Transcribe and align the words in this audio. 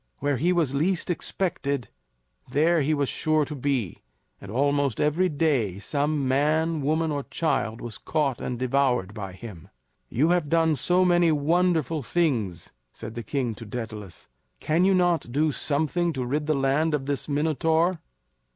Where 0.17 0.37
he 0.37 0.51
was 0.51 0.73
least 0.73 1.11
expected, 1.11 1.87
there 2.49 2.81
he 2.81 2.91
was 2.91 3.07
sure 3.07 3.45
to 3.45 3.53
be; 3.53 4.01
and 4.41 4.49
almost 4.51 4.99
every 4.99 5.29
day 5.29 5.77
some 5.77 6.27
man, 6.27 6.81
woman, 6.81 7.11
or 7.11 7.21
child 7.25 7.81
was 7.81 7.99
caught 7.99 8.41
and 8.41 8.57
devoured 8.57 9.13
by 9.13 9.33
him. 9.33 9.69
"You 10.09 10.29
have 10.29 10.49
done 10.49 10.75
so 10.75 11.05
many 11.05 11.31
wonderful 11.31 12.01
things," 12.01 12.71
said 12.91 13.13
the 13.13 13.21
king 13.21 13.53
to 13.53 13.63
Daedalus, 13.63 14.27
"can 14.59 14.85
you 14.85 14.95
not 14.95 15.31
do 15.31 15.51
something 15.51 16.13
to 16.13 16.25
rid 16.25 16.47
the 16.47 16.55
land 16.55 16.95
of 16.95 17.05
this 17.05 17.29
Minotaur?" 17.29 17.99